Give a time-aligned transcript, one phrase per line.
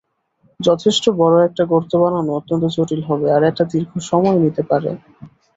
[0.59, 4.89] যথেষ্ট বড় একটা গর্ত বানানো অত্যন্ত জটিল হবে আর এটা দীর্ঘ সময় নিতে পারে।